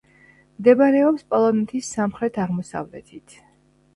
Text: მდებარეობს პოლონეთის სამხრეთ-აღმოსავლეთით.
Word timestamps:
მდებარეობს 0.61 1.25
პოლონეთის 1.33 1.91
სამხრეთ-აღმოსავლეთით. 1.97 3.37